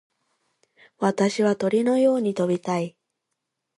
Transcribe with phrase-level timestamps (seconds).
[0.97, 2.97] 私は鳥のように飛びたい。